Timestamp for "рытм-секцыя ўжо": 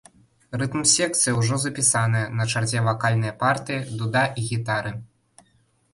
0.61-1.59